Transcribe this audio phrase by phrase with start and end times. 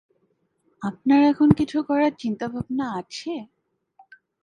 [0.81, 3.33] আপনার এখন কিছু করার চিন্তা ভাবনা আছে?